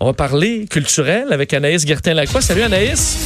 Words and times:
On 0.00 0.06
va 0.06 0.12
parler 0.12 0.66
culturel 0.68 1.32
avec 1.32 1.52
Anaïs 1.52 1.86
Gertin-Lacroix. 1.86 2.40
Salut 2.40 2.62
Anaïs. 2.62 3.16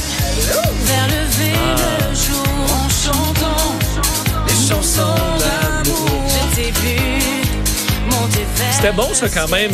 Vers 0.85 1.07
le 1.07 2.15
jour 2.15 2.45
en 2.73 2.89
chantant 2.89 3.79
chansons 4.67 5.08
C'était 8.71 8.91
bon 8.91 9.13
ça 9.13 9.27
quand 9.29 9.47
même. 9.49 9.71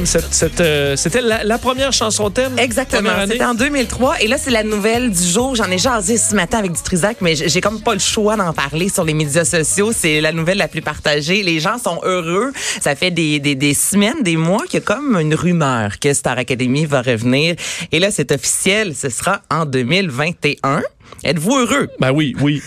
Euh, 0.60 0.96
C'était 0.96 1.22
la, 1.22 1.44
la 1.44 1.58
première 1.58 1.92
chanson 1.92 2.30
thème. 2.30 2.58
Exactement. 2.58 3.10
C'était 3.28 3.44
en 3.44 3.54
2003. 3.54 4.22
Et 4.22 4.28
là, 4.28 4.38
c'est 4.38 4.52
la 4.52 4.64
nouvelle 4.64 5.12
du 5.12 5.24
jour. 5.24 5.56
J'en 5.56 5.70
ai 5.72 5.78
jasé 5.78 6.18
ce 6.18 6.36
matin 6.36 6.60
avec 6.60 6.72
du 6.72 6.82
Trisac, 6.82 7.18
mais 7.22 7.36
j'ai 7.36 7.50
j'ai 7.50 7.62
comme 7.62 7.82
pas 7.82 7.94
le 7.94 8.00
choix 8.00 8.36
d'en 8.36 8.54
parler 8.54 8.90
sur 8.90 9.04
les 9.04 9.14
médias 9.14 9.46
sociaux. 9.46 9.92
C'est 9.96 10.22
la 10.22 10.32
nouvelle 10.32 10.58
la 10.58 10.68
plus 10.68 10.82
partagée. 10.82 11.42
Les 11.44 11.60
gens 11.60 11.78
sont 11.78 12.00
heureux. 12.04 12.52
Ça 12.82 12.96
fait 12.96 13.12
des, 13.12 13.40
des, 13.40 13.56
des 13.56 13.74
semaines, 13.74 14.22
des 14.24 14.38
mois 14.38 14.64
qu'il 14.66 14.80
y 14.80 14.84
a 14.84 14.86
comme 14.86 15.18
une 15.20 15.36
rumeur 15.36 16.00
que 16.00 16.14
Star 16.14 16.38
Academy 16.38 16.86
va 16.86 17.02
revenir. 17.02 17.56
Et 17.92 18.00
là, 18.00 18.12
c'est 18.12 18.32
officiel. 18.32 18.96
Ce 18.96 19.10
sera 19.10 19.42
en 19.50 19.66
2021. 19.66 20.82
Êtes-vous 21.24 21.56
heureux? 21.58 21.90
Ben 22.00 22.12
oui, 22.12 22.36
oui. 22.42 22.62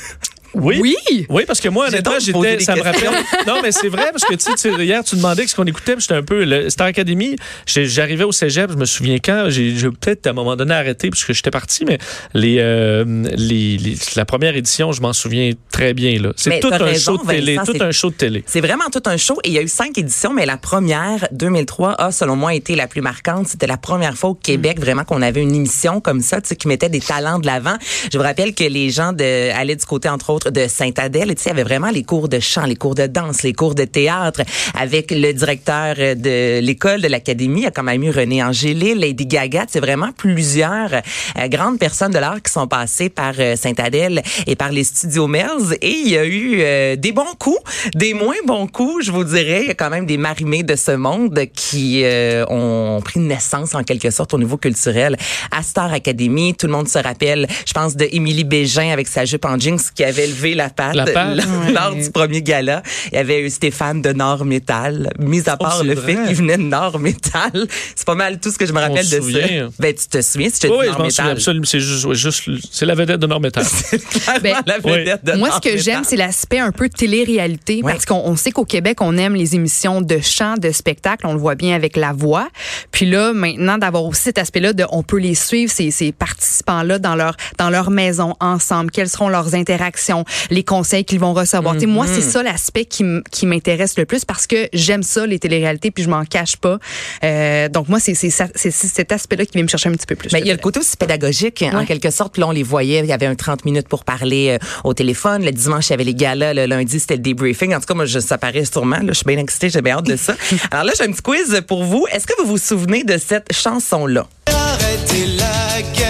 Oui. 0.55 0.79
Oui. 0.83 1.27
Oui, 1.29 1.45
parce 1.47 1.61
que 1.61 1.69
moi, 1.69 1.89
honnêtement, 1.89 2.13
j'étais, 2.21 2.61
ça 2.65 2.75
me 2.77 2.83
rappelle. 2.83 3.09
Non, 3.47 3.61
mais 3.63 3.73
c'est 3.73 3.89
vrai, 3.89 4.07
parce 4.11 4.25
que 4.25 4.35
tu 4.35 4.45
sais, 4.57 4.71
hier, 4.85 5.03
tu 5.05 5.17
demandais 5.17 5.47
ce 5.47 5.55
qu'on 5.55 5.65
écoutait, 5.65 5.95
j'étais 5.99 6.15
un 6.15 6.23
peu. 6.23 6.45
Le 6.45 6.69
Star 6.71 6.87
Academy, 6.89 7.37
j'arrivais 7.67 8.25
au 8.25 8.33
cégep, 8.33 8.71
je 8.71 8.77
me 8.77 8.85
souviens 8.85 9.19
quand, 9.23 9.47
j'ai, 9.49 9.73
peut-être 10.01 10.27
à 10.27 10.31
un 10.31 10.33
moment 10.35 10.57
donné 10.57 10.75
arrêté, 10.75 11.11
parce 11.11 11.25
que 11.25 11.33
j'étais 11.33 11.51
parti, 11.51 11.85
mais 11.85 11.99
les, 12.35 12.57
euh, 12.59 13.05
les, 13.37 13.77
les- 13.79 13.97
la 14.17 14.25
première 14.25 14.57
édition, 14.57 14.93
je 14.93 15.01
m'en 15.01 15.13
souviens 15.13 15.53
très 15.71 15.95
bien, 15.95 16.19
là. 16.21 16.33
C'est 16.37 16.61
tout 16.61 16.71
un 16.73 16.79
raison, 16.79 17.17
show 17.17 17.23
de 17.25 17.29
télé, 17.31 17.55
Vincent, 17.57 17.73
tout 17.73 17.79
c'est- 17.79 17.85
un 17.85 17.91
show 17.93 18.11
de 18.11 18.15
télé. 18.15 18.45
C'est 18.47 18.61
vraiment 18.61 18.85
tout 18.93 19.03
un 19.07 19.17
show 19.17 19.39
et 19.45 19.49
il 19.49 19.55
y 19.55 19.59
a 19.59 19.63
eu 19.63 19.69
cinq 19.69 19.97
éditions, 19.99 20.33
mais 20.35 20.47
la 20.47 20.57
première, 20.57 21.27
2003, 21.33 21.93
a 22.01 22.11
selon 22.13 22.37
moi 22.37 22.55
été 22.55 22.75
la 22.75 22.87
plus 22.87 23.01
marquante. 23.01 23.49
C'était 23.49 23.67
la 23.67 23.77
première 23.77 24.17
fois 24.17 24.31
au 24.31 24.35
Québec 24.35 24.79
vraiment 24.81 25.05
qu'on 25.05 25.23
avait 25.23 25.43
une 25.43 25.55
émission 25.55 26.01
comme 26.01 26.21
ça, 26.21 26.41
tu 26.41 26.49
sais, 26.49 26.57
qui 26.57 26.69
mettait 26.69 26.89
des 26.89 27.01
talents 27.01 27.39
de 27.39 27.47
l'avant. 27.47 27.77
Je 28.13 28.17
vous 28.19 28.25
rappelle 28.25 28.55
que 28.55 28.65
les 28.65 28.91
gens 28.91 29.13
de, 29.13 29.51
allaient 29.53 29.77
du 29.77 29.85
côté 29.87 30.09
entre 30.09 30.31
autres 30.31 30.38
de 30.47 30.67
Sainte-Adèle, 30.69 31.35
tu 31.35 31.43
sais, 31.43 31.51
il 31.51 31.57
y 31.57 31.61
avait 31.61 31.63
vraiment 31.63 31.91
les 31.91 32.05
cours 32.05 32.29
de 32.29 32.41
chant, 32.41 32.65
les 32.65 32.77
cours 32.77 32.95
de 32.95 33.07
danse, 33.07 33.43
les 33.43 33.53
cours 33.53 33.75
de 33.75 33.85
théâtre, 33.85 34.43
avec 34.75 35.11
le 35.11 35.33
directeur 35.33 35.97
de 35.97 36.61
l'école 36.61 37.01
de 37.01 37.09
l'académie, 37.09 37.61
il 37.61 37.65
y 37.65 37.67
a 37.67 37.71
quand 37.71 37.83
même 37.83 38.03
eu 38.03 38.11
René 38.11 38.43
Angélil, 38.43 38.99
Lady 38.99 39.27
Gaga, 39.27 39.67
c'est 39.69 39.81
vraiment 39.81 40.13
plusieurs 40.17 40.93
euh, 40.93 41.49
grandes 41.49 41.79
personnes 41.79 42.13
de 42.13 42.19
l'art 42.19 42.43
qui 42.43 42.53
sont 42.53 42.67
passées 42.67 43.09
par 43.09 43.35
euh, 43.39 43.57
Sainte-Adèle 43.57 44.23
et 44.47 44.57
par 44.57 44.71
les 44.71 44.85
studios 44.85 45.27
Melz. 45.27 45.75
Et 45.83 45.91
il 45.91 46.09
y 46.09 46.17
a 46.17 46.25
eu 46.25 46.59
euh, 46.61 46.97
des 46.97 47.13
bons 47.13 47.35
coups, 47.39 47.61
des 47.95 48.15
moins 48.15 48.37
bons 48.47 48.67
coups, 48.67 49.07
je 49.07 49.13
vous 49.13 49.25
dirais, 49.25 49.63
il 49.63 49.69
y 49.69 49.71
a 49.71 49.75
quand 49.75 49.91
même 49.91 50.07
des 50.07 50.17
marimés 50.17 50.63
de 50.63 50.77
ce 50.77 50.93
monde 50.93 51.41
qui 51.55 52.03
euh, 52.05 52.45
ont 52.49 53.01
pris 53.03 53.21
naissance 53.21 53.75
en 53.75 53.83
quelque 53.83 54.11
sorte 54.11 54.35
au 54.35 54.39
niveau 54.39 54.57
culturel 54.57 55.17
à 55.51 55.63
Star 55.63 55.93
Academy, 55.93 56.55
tout 56.55 56.67
le 56.67 56.73
monde 56.73 56.89
se 56.89 56.99
rappelle, 56.99 57.47
je 57.67 57.73
pense 57.73 57.97
de 57.97 58.07
Émilie 58.11 58.45
Bégin 58.45 58.91
avec 58.91 59.09
sa 59.09 59.25
jupe 59.25 59.45
en 59.45 59.59
jeans 59.59 59.79
qui 59.95 60.05
avait 60.05 60.28
levé 60.29 60.55
la 60.55 60.71
patte, 60.71 60.95
La 60.95 61.05
patte? 61.07 61.37
lors, 61.37 61.71
lors 61.73 61.95
du 61.95 62.11
premier 62.11 62.43
gala, 62.43 62.83
il 63.13 63.15
y 63.15 63.19
avait 63.19 63.41
eu 63.43 63.51
Stéphane 63.51 64.03
de 64.03 64.13
Nord 64.13 64.45
Métal, 64.45 65.11
mis 65.19 65.49
à 65.49 65.57
part 65.57 65.77
Oh, 65.79 65.83
c'est 65.83 65.95
le 65.95 65.97
fait 66.01 66.15
qu'il 66.27 66.35
venait 66.37 66.57
de 66.57 66.63
Nord 66.63 66.99
Métal, 66.99 67.67
c'est 67.95 68.07
pas 68.07 68.15
mal 68.15 68.39
tout 68.41 68.51
ce 68.51 68.59
que 68.59 68.67
je 68.67 68.73
me 68.73 68.81
rappelle 68.81 69.09
de 69.09 69.17
souvient. 69.21 69.69
ça. 69.69 69.75
Ben 69.79 69.95
tu 69.95 70.07
te 70.07 70.23
souviens 70.23 70.49
si 70.51 70.61
tu 70.61 70.67
Oui, 70.69 70.73
dis 70.73 70.79
oui, 70.79 70.85
je 70.87 70.91
Nord 70.91 70.99
m'en 71.01 71.11
souviens 71.11 71.25
Métal. 71.25 71.37
absolument. 71.37 71.67
C'est 71.67 71.81
juste, 71.81 72.05
ouais, 72.05 72.15
juste 72.15 72.51
c'est 72.71 72.87
la 72.87 72.95
vedette 72.95 73.21
de 73.21 73.27
Normétal. 73.27 73.65
Clairement, 74.11 74.41
Ben, 74.43 74.57
la 74.67 74.79
vedette 74.79 75.25
de 75.25 75.33
Moi, 75.33 75.49
Nord 75.49 75.57
ce 75.57 75.61
que 75.69 75.75
Métal. 75.75 75.83
j'aime, 75.85 76.05
c'est 76.05 76.17
l'aspect 76.17 76.59
un 76.61 76.73
peu 76.73 76.89
télé-réalité. 76.89 77.83
Ouais. 77.83 77.93
Parce 77.93 78.05
qu'on 78.07 78.23
on 78.25 78.37
sait 78.37 78.51
qu'au 78.51 78.65
Québec, 78.65 79.01
on 79.01 79.17
aime 79.17 79.35
les 79.35 79.55
émissions 79.55 80.01
de 80.01 80.19
chant, 80.21 80.55
de 80.57 80.71
spectacle. 80.71 81.27
On 81.27 81.33
le 81.33 81.39
voit 81.39 81.55
bien 81.55 81.75
avec 81.75 81.97
la 81.97 82.13
voix. 82.13 82.49
Puis 82.93 83.07
là, 83.07 83.33
maintenant, 83.33 83.79
d'avoir 83.79 84.05
aussi 84.05 84.23
cet 84.23 84.39
aspect-là 84.39 84.73
de, 84.73 84.85
on 84.91 85.03
peut 85.03 85.19
les 85.19 85.35
suivre, 85.35 85.71
ces, 85.73 85.91
ces 85.91 86.13
participants-là, 86.13 86.99
dans 86.99 87.15
leur, 87.15 87.37
dans 87.59 87.71
leur 87.71 87.91
maison, 87.91 88.35
ensemble. 88.41 88.91
Quelles 88.91 89.09
seront 89.09 89.29
leurs 89.29 89.55
interactions, 89.55 90.18
les 90.51 90.65
conseils 90.65 91.05
qu'ils 91.05 91.21
vont 91.21 91.35
recevoir. 91.35 91.75
Moi, 91.87 92.07
c'est 92.07 92.23
ça 92.23 92.43
l'aspect 92.43 92.85
qui, 92.85 93.05
m'intéresse 93.47 93.97
le 93.99 94.05
plus 94.05 94.25
parce 94.25 94.47
que 94.47 94.69
j'aime 94.73 95.03
ça, 95.03 95.27
les 95.27 95.39
téléréalités, 95.39 95.91
puis 95.91 96.05
je 96.05 96.11
m'en 96.11 96.25
cache 96.25 96.57
pas. 96.57 96.79
Euh, 97.25 97.69
donc, 97.69 97.89
moi, 97.89 97.99
c'est 98.01 98.15
cet 98.15 99.13
aspect-là 99.13 99.47
qui 99.47 99.53
vient 99.55 99.63
me 99.63 99.69
chercher 99.69 99.89
un 99.89 99.93
petit 99.93 100.07
peu 100.07 100.17
plus. 100.17 100.31
Mais 100.33 100.41
il 100.41 100.47
y 100.47 100.51
a 100.51 100.55
le 100.55 100.61
côté 100.61 100.81
aussi 100.81 100.97
pédagogique, 100.97 101.65
en 101.73 101.85
quelque 101.85 102.11
sorte. 102.11 102.33
Puis 102.33 102.41
là, 102.41 102.49
on 102.49 102.53
les 102.53 102.63
voyait. 102.63 103.01
Il 103.01 103.07
y 103.07 103.13
avait 103.13 103.27
un 103.27 103.35
30 103.35 103.65
minutes 103.65 103.89
pour 103.89 104.05
parler 104.05 104.59
euh, 104.61 104.67
au 104.85 104.95
téléphone. 104.95 105.45
Le 105.45 105.53
dimanche, 105.53 105.89
il 105.89 105.91
y 105.91 105.95
avait 105.95 106.05
les 106.05 106.15
galas. 106.15 106.55
Le 106.55 106.67
lundi, 106.67 107.01
c'était 107.01 107.17
le 107.17 107.23
debriefing. 107.23 107.75
En 107.75 107.81
tout 107.81 107.87
cas, 107.87 107.95
moi, 107.95 108.07
je, 108.07 108.19
ça 108.19 108.39
paraît 108.39 108.65
sûrement. 108.65 108.99
Là, 108.99 109.09
je 109.09 109.15
suis 109.15 109.27
bien 109.27 109.39
excitée. 109.39 109.71
J'ai 109.71 109.83
bien 109.83 109.99
hâte 109.99 110.07
de 110.07 110.17
ça. 110.17 110.35
Alors 110.71 110.85
là, 110.85 110.93
j'ai 110.97 111.05
un 111.05 111.13
petit 111.13 111.23
quiz 111.23 111.63
pour 111.67 111.85
vous. 111.85 112.07
Est-ce 112.13 112.27
que 112.27 112.35
vous 112.43 112.49
vous 112.49 112.59
souvenez 112.59 113.05
de 113.05 113.19
cette 113.19 113.53
chanson-là? 113.53 114.27
Arrêtez 114.47 115.27
la 115.37 115.83
guerre. 115.93 116.08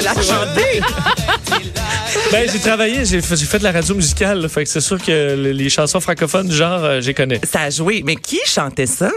La 0.00 0.14
chantez? 0.14 0.80
ben, 2.32 2.48
j'ai 2.52 2.58
travaillé, 2.58 3.04
j'ai 3.04 3.20
fait, 3.20 3.36
j'ai 3.36 3.46
fait 3.46 3.58
de 3.58 3.64
la 3.64 3.72
radio 3.72 3.94
musicale, 3.94 4.40
là, 4.40 4.48
fait 4.48 4.64
que 4.64 4.70
c'est 4.70 4.80
sûr 4.80 5.00
que 5.02 5.34
les 5.36 5.52
les 5.52 5.68
chansons 5.70 6.00
francophones 6.00 6.48
du 6.48 6.54
genre, 6.56 6.82
euh, 6.84 7.00
j'y 7.00 7.14
connais. 7.14 7.40
ça 7.44 7.62
a 7.62 7.70
joué. 7.70 8.02
Mais 8.04 8.16
qui 8.16 8.40
chantait 8.46 8.86
ça? 8.86 9.10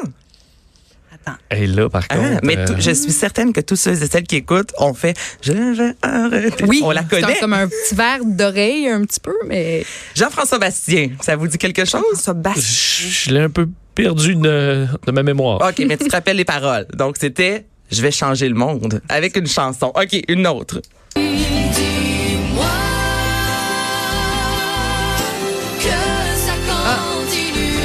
Et 1.51 1.67
là, 1.67 1.89
par 1.89 2.05
Ah, 2.07 2.15
contre. 2.15 2.39
mais 2.43 2.57
euh, 2.57 2.65
je 2.79 2.91
suis 2.91 3.11
certaine 3.11 3.51
que 3.51 3.59
tous 3.59 3.75
ceux 3.75 4.01
et 4.01 4.07
celles 4.07 4.23
qui 4.23 4.38
écoutent 4.38 4.71
ont 4.77 4.93
fait 4.93 5.13
Je 5.41 5.51
vais 5.51 5.93
arrêter. 6.01 6.63
Oui, 6.65 6.79
on 6.81 6.91
la 6.91 7.01
c'est 7.01 7.19
connaît. 7.21 7.38
comme 7.39 7.51
un 7.51 7.67
petit 7.67 7.95
verre 7.95 8.19
d'oreille, 8.23 8.88
un 8.88 9.01
petit 9.03 9.19
peu, 9.19 9.33
mais. 9.45 9.85
Jean-François 10.15 10.57
Bastien, 10.57 11.09
ça 11.19 11.35
vous 11.35 11.47
dit 11.49 11.57
quelque 11.57 11.83
chose? 11.83 12.01
Basse. 12.33 12.55
je 12.59 13.25
je 13.29 13.33
l'ai 13.33 13.41
un 13.41 13.49
peu 13.49 13.67
perdu 13.94 14.35
de, 14.35 14.88
de 15.05 15.11
ma 15.11 15.21
mémoire. 15.21 15.59
OK, 15.67 15.83
mais 15.85 15.97
tu 15.97 16.05
te 16.05 16.11
rappelles 16.15 16.38
les 16.38 16.45
paroles. 16.45 16.88
Donc, 16.94 17.17
c'était 17.19 17.65
Je 17.91 18.01
vais 18.01 18.11
changer 18.11 18.49
le 18.49 18.55
monde 18.55 19.01
avec 19.09 19.37
une 19.37 19.47
chanson. 19.47 19.87
OK, 19.95 20.21
une 20.27 20.45
autre. 20.47 20.81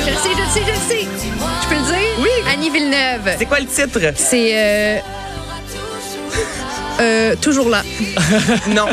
Je 0.04 0.10
le 0.10 0.16
sais, 0.16 0.30
je 0.34 0.42
le 0.42 0.48
sais, 0.48 0.60
je 0.60 0.70
le 0.70 0.76
sais. 0.76 1.06
Je 1.62 1.68
peux 1.68 1.74
le 1.76 1.82
dire? 1.82 2.18
Oui. 2.20 2.30
Annie 2.52 2.70
Villeneuve. 2.70 3.34
C'est 3.38 3.46
quoi 3.46 3.60
le 3.60 3.66
titre? 3.66 4.00
C'est 4.16 4.50
euh, 4.54 4.98
euh, 7.00 7.34
toujours 7.40 7.68
là. 7.68 7.82
Non. 8.68 8.86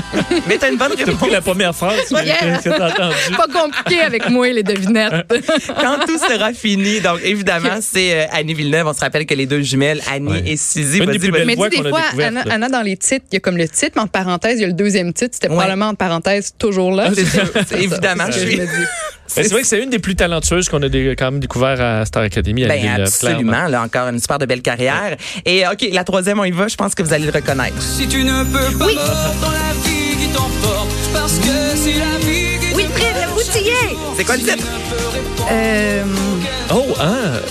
Mais 0.47 0.57
t'as 0.57 0.69
une 0.71 0.77
bonne 0.77 0.93
réponse. 0.93 1.15
pris 1.15 1.29
la 1.31 1.41
première 1.41 1.75
phrase 1.75 1.99
que, 2.09 2.25
Yeah. 2.25 2.57
que 2.57 2.69
t'as 2.69 2.89
entendue. 2.91 3.15
Pas 3.37 3.47
compliqué 3.47 4.01
avec 4.01 4.29
moi, 4.29 4.47
les 4.49 4.63
devinettes. 4.63 5.13
Quand 5.81 5.99
tout 6.05 6.17
sera 6.17 6.53
fini. 6.53 7.01
Donc, 7.01 7.19
évidemment, 7.23 7.79
c'est 7.81 8.13
euh, 8.13 8.25
Annie 8.31 8.53
Villeneuve. 8.53 8.87
On 8.87 8.93
se 8.93 8.99
rappelle 8.99 9.25
que 9.25 9.33
les 9.33 9.45
deux 9.45 9.61
jumelles, 9.61 10.01
Annie 10.11 10.29
Ouais. 10.31 10.43
et 10.45 10.57
Suzy. 10.57 10.99
Une 10.99 11.05
vas-y, 11.05 11.17
des 11.17 11.19
plus 11.19 11.31
vas-y. 11.31 11.45
belles 11.45 11.47
Mais 11.47 11.55
qu'on 11.55 11.67
des 11.83 11.89
fois, 11.89 12.01
Anna, 12.49 12.69
dans 12.69 12.81
les 12.81 12.97
titres, 12.97 13.25
il 13.31 13.35
y 13.35 13.37
a 13.37 13.39
comme 13.39 13.57
le 13.57 13.67
titre, 13.67 13.91
mais 13.95 14.01
entre 14.01 14.11
parenthèses, 14.11 14.57
il 14.59 14.61
y 14.61 14.65
a 14.65 14.67
le 14.67 14.73
deuxième 14.73 15.13
titre. 15.13 15.31
C'était 15.33 15.47
Ouais. 15.49 15.55
probablement 15.55 15.87
entre 15.87 15.97
parenthèses 15.97 16.53
toujours 16.57 16.91
là. 16.91 17.09
Évidemment, 17.77 18.25
C'est 18.31 18.39
je 18.41 18.45
suis- 18.47 18.57
dis. 18.59 18.65
C'est 19.27 19.51
vrai 19.51 19.61
que 19.61 19.67
c'est 19.67 19.83
une 19.83 19.91
des 19.91 19.99
plus 19.99 20.15
talentueuses 20.15 20.69
qu'on 20.69 20.81
a 20.81 20.87
quand 20.89 21.31
même 21.31 21.39
découvert 21.39 21.79
à 21.79 22.03
Star 22.05 22.23
Academy. 22.23 22.65
Ben, 22.65 23.01
absolument. 23.01 23.67
Là, 23.67 23.83
encore 23.83 24.07
une 24.07 24.19
super 24.19 24.39
de 24.39 24.47
belle 24.47 24.63
carrière. 24.63 25.15
Et 25.45 25.67
OK, 25.67 25.87
la 25.91 26.03
troisième, 26.03 26.39
on 26.39 26.45
y 26.45 26.51
va. 26.51 26.67
Je 26.67 26.75
pense 26.75 26.95
que 26.95 27.03
vous 27.03 27.13
allez 27.13 27.25
le 27.27 27.31
reconnaître. 27.31 27.75
Si 27.89 28.07
tu 28.07 28.23
ne 28.23 28.43
peux 28.43 28.77
pas 28.77 28.85
mordre 28.85 29.35
dans 29.41 29.51
la 29.51 29.73
vie 29.83 30.15
qui 30.17 30.27
t'emporte, 30.29 30.89
parce 31.13 31.37
que 31.39 31.75
c'est 31.75 31.93
la 31.95 32.17
vie 32.19 32.59
qui 32.59 32.73
Oui, 32.75 32.85
y 32.85 33.67
est. 33.69 33.97
C'est 34.15 34.23
quoi 34.23 34.37
le 34.37 34.43
titre? 34.43 34.65
Euh, 35.51 36.03
Oh, 36.71 36.93
hein! 37.01 37.41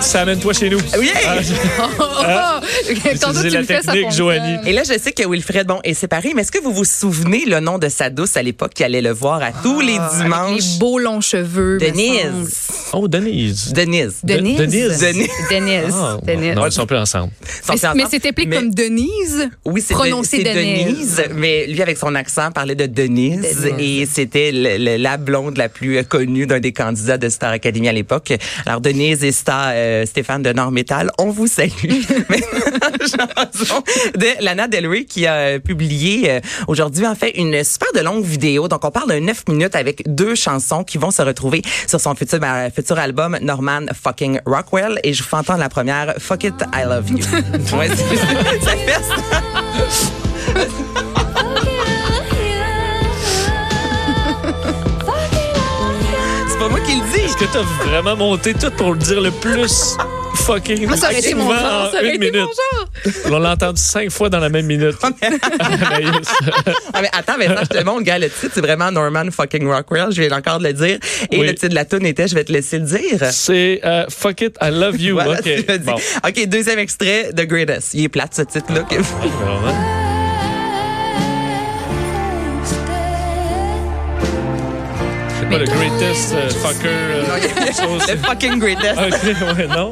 Ça 0.00 0.22
amène-toi 0.22 0.52
chez 0.54 0.70
nous. 0.70 0.78
Oui! 0.98 1.10
Ah, 1.26 1.36
je- 1.42 1.52
Tantôt, 3.20 3.38
Utiliser 3.40 3.48
tu 3.48 3.54
la 3.54 3.64
fais, 3.64 3.80
technique. 3.80 4.10
Joanie. 4.12 4.56
Et 4.66 4.72
là, 4.72 4.82
je 4.82 4.98
sais 4.98 5.12
que 5.12 5.28
Wilfred, 5.28 5.66
bon, 5.66 5.78
est 5.84 5.94
séparé, 5.94 6.32
mais 6.34 6.42
est-ce 6.42 6.50
que 6.52 6.58
vous 6.60 6.72
vous 6.72 6.84
souvenez 6.84 7.44
le 7.46 7.60
nom 7.60 7.78
de 7.78 7.88
sa 7.88 8.08
douce 8.10 8.36
à 8.36 8.42
l'époque 8.42 8.72
qui 8.74 8.82
allait 8.82 9.02
le 9.02 9.10
voir 9.12 9.42
à 9.42 9.52
tous 9.52 9.80
les 9.80 9.96
Ah, 9.98 10.06
Avec 10.12 10.22
dimanches? 10.24 10.60
les 10.72 10.78
beaux 10.78 10.98
longs 10.98 11.20
cheveux. 11.20 11.78
Denise. 11.78 12.68
Oh, 12.92 13.08
Denise. 13.08 13.72
Denise. 13.72 14.20
Denise. 14.24 14.56
Denise. 14.58 14.98
Denise. 14.98 15.28
Denise. 15.50 15.94
Ah, 15.94 16.16
Denise. 16.22 16.54
Non, 16.54 16.66
ils 16.66 16.72
sont 16.72 16.86
plus 16.86 16.96
ensemble. 16.96 17.32
Sont 17.64 17.72
Mais, 17.74 17.78
plus 17.78 17.88
mais 17.94 18.04
c'est 18.10 18.46
comme 18.56 18.74
Denise? 18.74 19.48
Oui, 19.64 19.82
c'est 19.86 19.94
prononcé 19.94 20.38
de- 20.38 20.44
Denise. 20.44 21.16
Denise, 21.16 21.22
mais 21.34 21.66
lui 21.66 21.82
avec 21.82 21.98
son 21.98 22.14
accent 22.14 22.50
parlait 22.52 22.74
de 22.74 22.86
Denise, 22.86 23.60
Denise. 23.62 23.74
et 24.02 24.08
c'était 24.10 24.50
la 24.52 25.16
blonde 25.18 25.56
la 25.58 25.68
plus 25.68 26.02
connue 26.04 26.46
d'un 26.46 26.58
des 26.60 26.72
candidats 26.72 27.18
de 27.18 27.28
Star 27.28 27.50
Academy 27.52 27.88
à 27.88 27.92
l'époque. 27.92 28.32
Alors 28.66 28.80
Denise 28.80 29.22
et 29.24 29.32
Star, 29.32 29.70
euh, 29.72 29.89
Stéphane 30.06 30.42
de 30.42 30.52
Nord 30.52 30.70
Metal, 30.72 31.10
on 31.18 31.30
vous 31.30 31.46
salue. 31.46 31.70
Chanson 33.00 33.82
de 34.16 34.44
Lana 34.44 34.68
Del 34.68 34.86
Rey 34.86 35.04
qui 35.04 35.26
a 35.26 35.34
euh, 35.34 35.58
publié 35.58 36.30
euh, 36.30 36.40
aujourd'hui 36.68 37.06
en 37.06 37.14
fait 37.14 37.30
une 37.36 37.62
super 37.64 37.88
de 37.94 38.00
longue 38.00 38.24
vidéo. 38.24 38.68
Donc 38.68 38.84
on 38.84 38.90
parle 38.90 39.10
de 39.10 39.18
9 39.18 39.44
minutes 39.48 39.74
avec 39.74 40.02
deux 40.06 40.34
chansons 40.34 40.84
qui 40.84 40.98
vont 40.98 41.10
se 41.10 41.22
retrouver 41.22 41.62
sur 41.86 42.00
son 42.00 42.14
futur, 42.14 42.40
euh, 42.42 42.68
futur 42.74 42.98
album 42.98 43.38
Norman 43.42 43.86
fucking 44.02 44.40
Rockwell 44.46 45.00
et 45.04 45.12
je 45.12 45.22
vous 45.22 45.28
fais 45.28 45.36
entendre 45.36 45.60
la 45.60 45.68
première 45.68 46.14
Fuck 46.18 46.44
it 46.44 46.54
I 46.74 46.84
love 46.84 47.10
you. 47.10 47.18
Ouais, 47.76 47.88
c'est- 47.88 48.16
ça 48.64 48.76
fait 48.76 49.02
ça. 49.02 49.59
Est-ce 57.24 57.36
que 57.36 57.44
t'as 57.52 57.62
vraiment 57.84 58.16
monté 58.16 58.54
tout 58.54 58.70
pour 58.70 58.92
le 58.92 58.98
dire 58.98 59.20
le 59.20 59.30
plus 59.30 59.96
fucking 60.34 60.86
Moi, 60.86 60.96
ça 60.96 61.06
aurait 61.08 61.18
été 61.18 61.34
mon 61.34 61.48
genre. 61.50 61.58
en 61.88 61.90
Ça 61.92 61.98
aurait 61.98 62.14
une 62.16 62.22
été 62.22 62.32
mon 62.32 62.38
minute? 62.46 62.56
genre. 62.56 63.32
On 63.34 63.38
l'a 63.38 63.52
entendu 63.52 63.80
cinq 63.80 64.10
fois 64.10 64.28
dans 64.30 64.38
la 64.40 64.48
même 64.48 64.66
minute. 64.66 64.96
Ah, 66.92 67.02
mais 67.02 67.08
attends, 67.12 67.34
mais 67.38 67.46
ça, 67.46 67.62
je 67.62 67.78
te 67.78 67.84
montre, 67.84 68.02
gars, 68.02 68.18
le 68.18 68.28
titre, 68.28 68.50
c'est 68.54 68.60
vraiment 68.60 68.90
Norman 68.90 69.30
fucking 69.30 69.66
Rockwell. 69.66 70.08
Je 70.10 70.22
viens 70.22 70.36
encore 70.36 70.58
de 70.58 70.64
le 70.64 70.72
dire. 70.74 70.98
Et 71.30 71.38
Oui. 71.38 71.46
le 71.46 71.54
titre 71.54 71.68
de 71.68 71.74
la 71.74 71.84
tune 71.84 72.04
était, 72.04 72.28
je 72.28 72.34
vais 72.34 72.44
te 72.44 72.52
laisser 72.52 72.78
le 72.78 72.84
dire. 72.84 73.18
C'est 73.30 73.80
euh, 73.84 74.04
Fuck 74.10 74.40
it, 74.42 74.56
I 74.60 74.70
love 74.70 75.00
you. 75.00 75.14
Voilà, 75.14 75.38
OK. 75.40 75.78
Bon. 75.84 75.94
OK, 76.26 76.46
deuxième 76.46 76.78
extrait, 76.78 77.30
The 77.34 77.46
Greatest. 77.46 77.94
Il 77.94 78.04
est 78.04 78.08
plate, 78.08 78.34
ce 78.34 78.42
titre-là. 78.42 78.82
Vraiment. 78.90 79.72
C'est 79.72 79.99
pas 85.50 85.58
le 85.58 85.64
greatest 85.66 86.32
euh, 86.34 86.48
fucker. 86.50 86.88
euh. 86.88 87.22
Le 88.14 88.16
fucking 88.16 88.58
Greatest. 88.58 88.98
OK, 88.98 89.56
ouais, 89.58 89.66
non. 89.66 89.90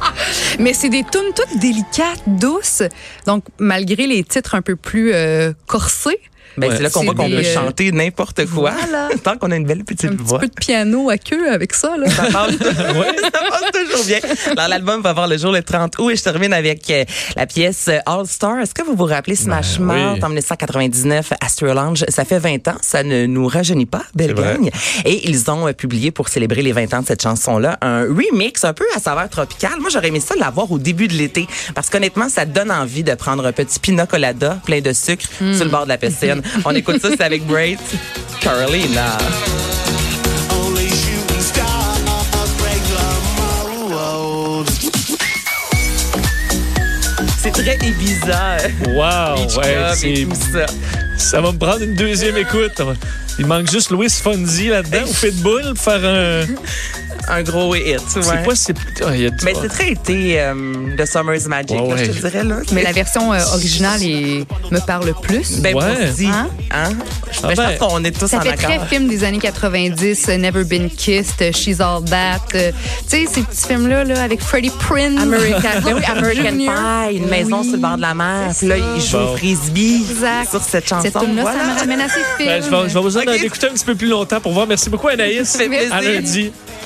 Mais 0.58 0.72
c'est 0.72 0.88
des 0.88 1.02
tunes 1.04 1.32
toutes 1.34 1.58
délicates, 1.58 2.22
douces. 2.26 2.82
Donc, 3.26 3.44
malgré 3.58 4.06
les 4.06 4.24
titres 4.24 4.54
un 4.54 4.62
peu 4.62 4.76
plus 4.76 5.12
euh, 5.12 5.52
corsés, 5.66 6.20
Ben, 6.56 6.70
Ouais. 6.70 6.76
c'est 6.76 6.82
là 6.82 6.90
qu'on 6.90 7.04
voit 7.04 7.14
qu'on 7.14 7.28
peut 7.28 7.42
chanter 7.42 7.90
n'importe 7.92 8.46
quoi. 8.46 8.72
Voilà. 8.80 9.08
Tant 9.22 9.36
qu'on 9.36 9.50
a 9.50 9.56
une 9.56 9.64
belle 9.66 9.84
petite 9.84 10.10
un 10.10 10.14
petit 10.16 10.22
voix. 10.24 10.38
peu 10.38 10.48
de 10.48 10.54
piano 10.54 11.10
à 11.10 11.18
queue 11.18 11.50
avec 11.52 11.74
ça. 11.74 11.96
Là. 11.96 12.08
Ça 12.08 12.24
passe, 12.24 12.52
ça 12.58 13.30
passe 13.50 13.70
toujours 13.72 14.04
bien. 14.06 14.18
Alors, 14.52 14.68
l'album 14.68 15.02
va 15.02 15.12
voir 15.12 15.26
le 15.28 15.36
jour 15.38 15.52
le 15.52 15.62
30 15.62 15.98
août 15.98 16.10
et 16.10 16.16
je 16.16 16.22
termine 16.22 16.52
avec 16.52 16.88
euh, 16.90 17.04
la 17.36 17.46
pièce 17.46 17.86
euh, 17.88 17.98
All 18.06 18.26
Star. 18.26 18.58
Est-ce 18.60 18.74
que 18.74 18.82
vous 18.82 18.94
vous 18.94 19.04
rappelez 19.04 19.36
Smash 19.36 19.78
Ben, 19.78 19.84
Mouth 19.84 20.14
oui. 20.16 20.24
en 20.24 20.28
1999 20.28 21.32
Astro 21.40 21.66
Lounge? 21.72 22.04
Ça 22.08 22.24
fait 22.24 22.38
20 22.38 22.68
ans. 22.68 22.76
Ça 22.82 23.02
ne 23.02 23.26
nous 23.26 23.46
rajeunit 23.46 23.86
pas. 23.86 24.02
Belle 24.14 24.34
gang. 24.34 24.70
Et 25.04 25.28
ils 25.28 25.50
ont 25.50 25.68
euh, 25.68 25.72
publié 25.72 26.10
pour 26.10 26.28
célébrer 26.28 26.62
les 26.62 26.72
20 26.72 26.94
ans 26.94 27.02
de 27.02 27.06
cette 27.06 27.22
chanson-là 27.22 27.78
un 27.82 28.02
remix 28.02 28.64
un 28.64 28.72
peu 28.72 28.84
à 28.96 29.00
saveur 29.00 29.28
tropicale. 29.28 29.78
Moi, 29.80 29.90
j'aurais 29.92 30.08
aimé 30.08 30.20
ça 30.20 30.34
l'avoir 30.38 30.70
au 30.70 30.78
début 30.78 31.08
de 31.08 31.14
l'été 31.14 31.46
parce 31.74 31.90
qu'honnêtement, 31.90 32.28
ça 32.28 32.44
donne 32.46 32.70
envie 32.70 33.02
de 33.02 33.14
prendre 33.14 33.44
un 33.46 33.52
petit 33.52 33.78
pina 33.78 34.06
colada 34.06 34.58
plein 34.64 34.80
de 34.80 34.92
sucre 34.92 35.24
sur 35.54 35.64
le 35.64 35.70
bord 35.70 35.84
de 35.84 35.88
la 35.88 35.98
piscine. 35.98 36.42
On 36.64 36.74
écoute 36.74 37.00
ça, 37.00 37.08
c'est 37.10 37.22
avec 37.22 37.46
Braid. 37.46 37.78
Carolina. 38.40 39.18
C'est 47.38 47.50
très 47.50 47.76
Ibiza. 47.76 48.56
Wow, 48.88 49.36
Beach 49.36 49.56
ouais, 49.56 49.62
Club 49.62 49.92
et 50.02 50.16
c'est, 50.16 50.24
tout 50.24 50.52
ça. 50.52 50.66
ça 51.18 51.40
va 51.42 51.52
me 51.52 51.58
prendre 51.58 51.82
une 51.82 51.94
deuxième 51.94 52.36
écoute. 52.38 52.80
Il 53.38 53.46
manque 53.46 53.70
juste 53.70 53.90
Louis 53.90 54.08
Fonzi 54.08 54.68
là-dedans, 54.68 55.04
au 55.10 55.12
Pitbull, 55.12 55.74
pour 55.74 55.78
faire 55.78 56.04
un. 56.04 56.46
Un 57.28 57.42
gros 57.42 57.74
hit. 57.74 58.00
C'est 58.08 58.18
ouais. 58.20 58.42
pas. 58.44 58.54
C'est, 58.54 58.74
y 59.00 59.26
a 59.26 59.30
du- 59.30 59.44
Mais 59.44 59.54
c'est 59.60 59.68
très 59.68 59.90
été 59.92 60.40
euh, 60.40 60.54
The 60.98 61.06
Summer's 61.06 61.46
Magic, 61.46 61.70
Ouais, 61.80 61.88
là, 61.96 62.04
je 62.04 62.10
te 62.10 62.16
dirais. 62.28 62.44
Là. 62.44 62.56
Mais 62.72 62.82
la 62.82 62.92
version 62.92 63.32
euh, 63.32 63.38
originale 63.54 64.02
est- 64.02 64.46
me 64.70 64.78
parle 64.86 65.12
plus. 65.22 65.60
Ben, 65.60 65.74
Ouais. 65.74 66.10
aussi. 66.12 66.26
Hein? 66.26 66.48
Hein? 66.70 66.90
Ah 67.42 67.48
Ben, 67.48 67.50
je 67.50 67.56
ben. 67.56 67.76
pense 67.78 67.92
qu'on 67.92 68.04
est 68.04 68.10
tous 68.18 68.28
Ça 68.28 68.38
en 68.38 68.40
fait 68.42 68.50
accord. 68.50 68.64
très 68.70 68.86
film 68.86 69.08
des 69.08 69.24
années 69.24 69.38
90, 69.38 70.26
euh, 70.28 70.36
Never 70.36 70.64
Been 70.64 70.90
Kissed, 70.90 71.40
euh, 71.42 71.52
She's 71.52 71.80
All 71.80 72.04
That. 72.04 72.40
euh, 72.54 72.70
tu 73.08 73.16
sais, 73.16 73.26
ces 73.32 73.40
petits 73.42 73.66
films-là 73.68 74.04
là, 74.04 74.22
avec 74.22 74.40
Freddie 74.40 74.70
Prinze. 74.70 75.18
American, 75.20 75.60
ben 75.84 75.94
oui, 75.96 76.02
American. 76.04 76.56
Pie, 77.10 77.16
une 77.16 77.26
maison 77.28 77.58
Oui, 77.60 77.64
sur 77.64 77.72
le 77.76 77.78
bord 77.82 77.96
de 77.96 78.02
la 78.02 78.14
mer. 78.14 78.50
Puis 78.56 78.66
là, 78.68 78.76
il 78.76 79.00
joue 79.02 79.16
Bon. 79.18 79.32
au 79.32 79.36
frisbee 79.36 80.04
Exact. 80.10 80.50
sur 80.50 80.62
cette 80.62 80.86
chanson. 80.88 81.02
Cette 81.02 81.18
tune-là, 81.18 81.44
ça 81.44 81.52
me 81.74 81.78
ramène 81.80 82.00
à 82.00 82.08
ces 82.08 82.20
films. 82.36 82.48
Ben, 82.50 82.62
je 82.62 82.70
vais, 82.70 82.88
je 82.88 82.94
vais 82.94 83.00
vous 83.00 83.16
en 83.16 83.20
écouter 83.20 83.66
un 83.68 83.72
petit 83.72 83.84
peu 83.84 83.94
plus 83.94 84.08
longtemps 84.08 84.40
pour 84.40 84.52
voir. 84.52 84.66
Merci 84.66 84.90
beaucoup, 84.90 85.08
Anaïs. 85.08 85.48
Ça 85.48 85.58
fait 85.60 85.68
plaisir. 85.68 85.94
À 85.94 86.00
lundi. 86.02 86.52